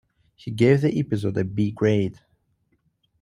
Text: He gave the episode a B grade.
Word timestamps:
He 0.33 0.49
gave 0.49 0.81
the 0.81 0.99
episode 0.99 1.37
a 1.37 1.43
B 1.43 1.69
grade. 1.69 2.19